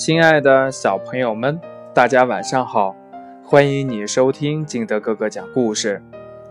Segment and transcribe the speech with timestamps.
[0.00, 1.60] 亲爱的小朋友们，
[1.92, 2.96] 大家晚上好！
[3.44, 6.02] 欢迎你收听金德哥哥讲故事。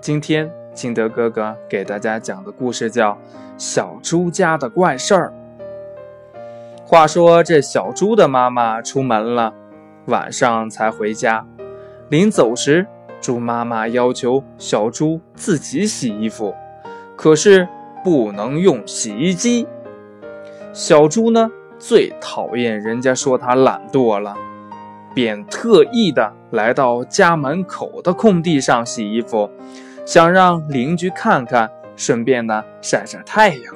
[0.00, 3.12] 今天金德哥哥给大家讲的故事叫
[3.56, 5.32] 《小猪家的怪事儿》。
[6.84, 9.54] 话说这小猪的妈妈出门了，
[10.06, 11.46] 晚上才回家。
[12.08, 12.84] 临走时，
[13.20, 16.52] 猪妈妈要求小猪自己洗衣服，
[17.14, 17.68] 可是
[18.02, 19.68] 不能用洗衣机。
[20.72, 21.48] 小猪呢？
[21.78, 24.34] 最讨厌人家说他懒惰了，
[25.14, 29.50] 便特意的来到家门口的空地上洗衣服，
[30.04, 33.74] 想让邻居看看，顺便呢晒晒太阳。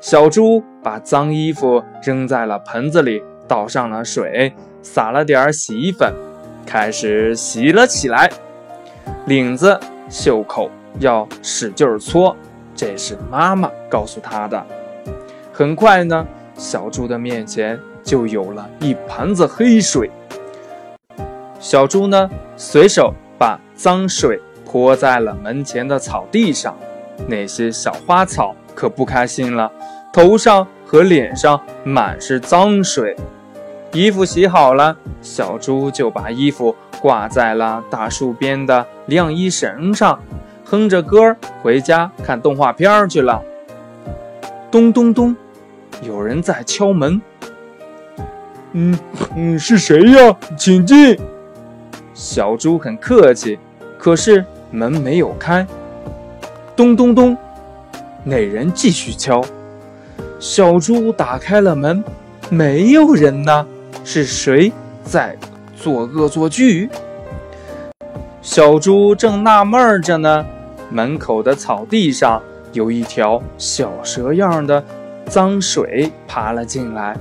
[0.00, 6.12] 小猪把脏衣服扔在了盆子里，倒上了水，撒了点洗衣粉，
[6.66, 8.30] 开始洗了起来。
[9.26, 9.78] 领子、
[10.08, 10.70] 袖口
[11.00, 12.36] 要使劲搓，
[12.74, 14.64] 这是妈妈告诉他的。
[15.52, 16.26] 很快呢。
[16.58, 20.10] 小猪的面前就有了一盆子黑水。
[21.60, 26.76] 小猪呢，随手把脏水泼在了门前的草地上，
[27.28, 29.70] 那些小花草可不开心了，
[30.12, 33.14] 头上和脸上满是脏水。
[33.92, 40.18] 衣服洗好了，小猪就把衣服挂在了大树边的晾衣绳上，
[40.64, 43.40] 哼着歌回家看动画片去了。
[44.72, 45.36] 咚咚咚。
[46.02, 47.20] 有人在敲门。
[48.72, 48.98] 嗯
[49.34, 50.36] 嗯，是谁呀？
[50.56, 51.18] 请进。
[52.14, 53.58] 小猪很客气，
[53.98, 55.66] 可是门没有开。
[56.76, 57.36] 咚咚咚，
[58.24, 59.42] 那人继续敲。
[60.38, 62.04] 小猪打开了门，
[62.50, 63.66] 没有人呢。
[64.04, 64.72] 是谁
[65.02, 65.36] 在
[65.76, 66.88] 做恶作剧？
[68.40, 70.44] 小猪正纳闷着呢，
[70.90, 72.40] 门口的草地上
[72.72, 74.82] 有一条小蛇样的。
[75.28, 77.14] 脏水爬了进来，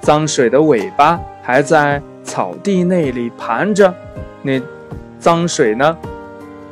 [0.00, 3.94] 脏水的尾巴还在草地那里盘着。
[4.42, 4.60] 那
[5.18, 5.96] 脏水呢，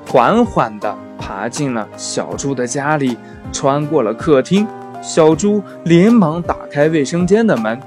[0.07, 3.17] 缓缓地爬进了小猪的家里，
[3.53, 4.67] 穿过了客厅。
[5.03, 7.79] 小猪连忙打开卫生间的门，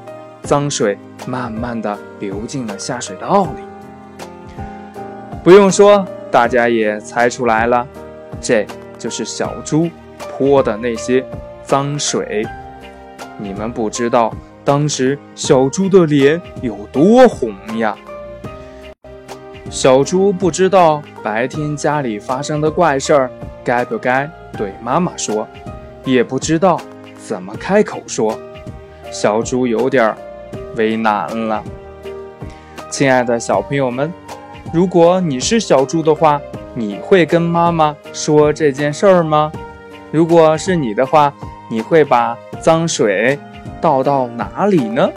[0.44, 4.60] 脏水慢慢地流进了下水道里。
[5.44, 7.88] 不用说，大家也猜出来了，
[8.42, 8.68] 这
[9.00, 11.26] 就是小猪泼的那些。
[11.66, 12.46] 脏水，
[13.40, 14.32] 你们不知道
[14.64, 17.96] 当时小猪的脸有多红呀！
[19.72, 23.32] 小猪不知道白天家里发生的怪事儿
[23.64, 25.48] 该不该对妈妈说，
[26.04, 26.80] 也不知道
[27.18, 28.38] 怎么开口说，
[29.12, 30.16] 小猪有点
[30.76, 31.64] 为难了。
[32.92, 34.14] 亲爱的小朋友们，
[34.72, 36.40] 如果你是小猪的话，
[36.76, 39.52] 你会跟妈妈说这件事儿吗？
[40.12, 41.34] 如果是你的话，
[41.70, 43.38] 你会把脏水
[43.82, 45.10] 倒到哪里呢？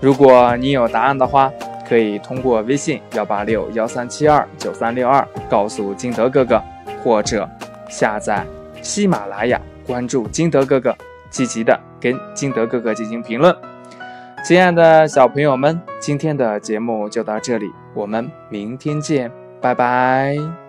[0.00, 1.50] 如果你有答案的话，
[1.88, 6.62] 可以通过微信幺八六幺三七二九三六二告诉金德哥哥，
[7.02, 7.48] 或者
[7.88, 8.46] 下载
[8.82, 10.94] 喜马拉雅，关注金德哥哥，
[11.30, 13.54] 积极的跟金德哥哥进行评论。
[14.44, 20.67] 亲爱的小朋友们，今天的节目就到这里，我们明天见，拜拜。